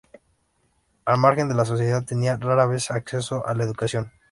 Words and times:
Al 1.05 1.19
margen 1.19 1.47
de 1.47 1.53
la 1.53 1.63
sociedad, 1.63 2.03
tenían 2.03 2.41
rara 2.41 2.65
vez 2.65 2.89
acceso 2.89 3.45
a 3.45 3.53
la 3.53 3.65
educación. 3.65 4.11